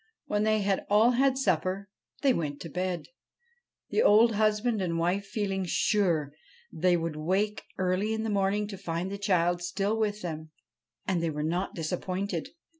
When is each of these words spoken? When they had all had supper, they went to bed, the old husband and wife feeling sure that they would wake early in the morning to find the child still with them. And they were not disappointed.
When 0.25 0.41
they 0.41 0.61
had 0.61 0.83
all 0.89 1.11
had 1.11 1.37
supper, 1.37 1.87
they 2.23 2.33
went 2.33 2.59
to 2.61 2.69
bed, 2.71 3.05
the 3.91 4.01
old 4.01 4.33
husband 4.33 4.81
and 4.81 4.97
wife 4.97 5.27
feeling 5.27 5.63
sure 5.63 6.33
that 6.71 6.81
they 6.81 6.97
would 6.97 7.15
wake 7.15 7.65
early 7.77 8.11
in 8.11 8.23
the 8.23 8.31
morning 8.31 8.67
to 8.69 8.79
find 8.79 9.11
the 9.11 9.19
child 9.19 9.61
still 9.61 9.95
with 9.95 10.23
them. 10.23 10.49
And 11.05 11.21
they 11.21 11.29
were 11.29 11.43
not 11.43 11.75
disappointed. 11.75 12.49